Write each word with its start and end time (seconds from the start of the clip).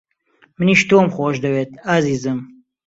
منیش 0.57 0.81
تۆم 0.89 1.07
خۆش 1.15 1.35
دەوێت، 1.43 1.71
ئازیزم. 1.87 2.39